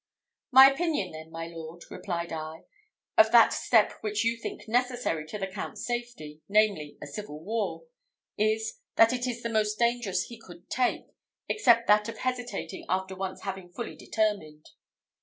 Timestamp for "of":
3.19-3.31, 12.09-12.17